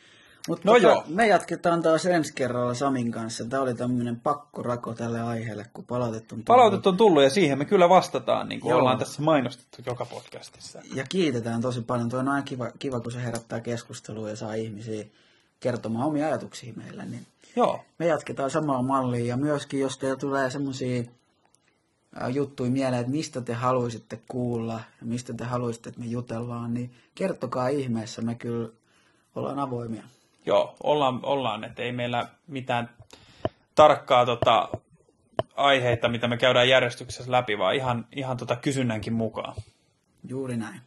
Mutta 0.49 0.63
No 0.65 0.77
joo. 0.77 1.05
me 1.09 1.27
jatketaan 1.27 1.83
taas 1.83 2.07
ensi 2.07 2.33
kerralla 2.35 2.75
Samin 2.75 3.13
kanssa. 3.13 3.45
Tämä 3.45 3.63
oli 3.63 3.75
tämmöinen 3.75 4.21
pakkorako 4.21 4.95
tälle 4.95 5.21
aiheelle, 5.21 5.67
kun 5.73 5.85
palautet 5.85 6.33
on 6.33 6.45
tullut. 6.45 6.87
On 6.87 6.97
tullut 6.97 7.23
ja 7.23 7.31
siihen 7.31 7.59
me 7.59 7.65
kyllä 7.65 7.89
vastataan, 7.89 8.49
niin 8.49 8.61
kuin 8.61 8.71
Joo. 8.71 8.79
ollaan 8.79 8.99
tässä 8.99 9.23
mainostettu 9.23 9.83
joka 9.87 10.05
podcastissa. 10.05 10.83
Ja 10.95 11.05
kiitetään 11.09 11.61
tosi 11.61 11.81
paljon. 11.81 12.09
Tuo 12.09 12.19
on 12.19 12.29
aina 12.29 12.43
kiva, 12.43 12.71
kiva, 12.79 13.01
kun 13.01 13.13
se 13.13 13.23
herättää 13.23 13.61
keskustelua 13.61 14.31
ja 14.31 14.37
saa 14.37 14.55
ihmisiä 14.55 15.05
kertomaan 15.61 16.07
omia 16.07 16.27
ajatuksia 16.27 16.73
meille. 16.77 17.05
Niin 17.05 17.27
Joo, 17.57 17.81
me 17.99 18.07
jatketaan 18.07 18.51
samaa 18.51 18.83
mallia 18.83 19.25
ja 19.25 19.37
myöskin 19.37 19.81
jos 19.81 19.99
teillä 19.99 20.17
tulee 20.17 20.51
semmoisia 20.51 21.03
juttuja 22.35 22.71
mieleen, 22.71 23.01
että 23.01 23.13
mistä 23.13 23.41
te 23.41 23.53
haluaisitte 23.53 24.21
kuulla 24.29 24.75
ja 24.75 25.07
mistä 25.07 25.35
te 25.35 25.45
haluaisitte, 25.45 25.89
että 25.89 26.01
me 26.01 26.07
jutellaan, 26.07 26.75
niin 26.75 26.95
kertokaa 27.15 27.69
ihmeessä, 27.69 28.23
me 28.23 28.35
kyllä 28.35 28.69
ollaan 29.35 29.59
avoimia. 29.59 30.03
Joo, 30.47 30.75
ollaan, 30.83 31.21
ollaan 31.23 31.65
että 31.65 31.83
ei 31.83 31.93
meillä 31.93 32.29
mitään 32.47 32.91
tarkkaa 33.75 34.27
tota, 34.27 34.69
aiheita, 35.57 36.09
mitä 36.09 36.29
me 36.29 36.37
käydään 36.37 36.69
järjestyksessä 36.69 37.33
läpi, 37.33 37.59
vaan 37.59 37.75
ihan, 37.75 38.07
ihan 38.13 38.37
tota 38.37 38.57
kysynnänkin 38.57 39.13
mukaan. 39.13 39.55
Juuri 40.29 40.57
näin. 40.57 40.81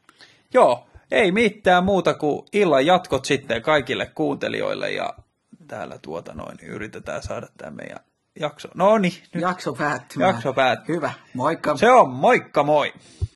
Joo, 0.53 0.87
ei 1.11 1.31
mitään 1.31 1.83
muuta 1.83 2.13
kuin 2.13 2.45
illan 2.53 2.85
jatkot 2.85 3.25
sitten 3.25 3.61
kaikille 3.61 4.05
kuuntelijoille 4.05 4.91
ja 4.91 5.13
täällä 5.67 5.97
tuota 6.01 6.33
noin, 6.33 6.57
niin 6.57 6.69
yritetään 6.69 7.23
saada 7.23 7.47
tämä 7.57 7.71
meidän 7.71 7.99
jakso. 8.39 8.67
No 8.75 8.97
niin, 8.97 9.13
Jakso 9.35 9.73
päättymään. 9.73 10.33
jakso 10.33 10.53
päättyy. 10.53 10.95
Hyvä, 10.95 11.13
moikka. 11.33 11.77
Se 11.77 11.91
on 11.91 12.09
moikka 12.09 12.63
moi! 12.63 12.93